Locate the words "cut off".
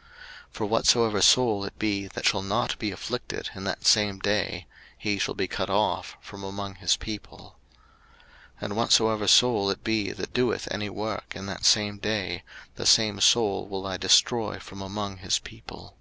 5.46-6.16